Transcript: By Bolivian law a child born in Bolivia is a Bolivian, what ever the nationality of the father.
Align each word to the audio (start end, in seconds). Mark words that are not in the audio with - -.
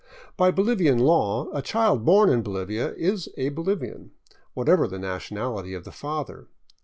By 0.35 0.49
Bolivian 0.49 0.97
law 0.97 1.47
a 1.53 1.61
child 1.61 2.05
born 2.05 2.31
in 2.31 2.41
Bolivia 2.41 2.91
is 2.95 3.29
a 3.37 3.49
Bolivian, 3.49 4.09
what 4.55 4.67
ever 4.67 4.87
the 4.87 4.97
nationality 4.97 5.75
of 5.75 5.83
the 5.83 5.91
father. 5.91 6.47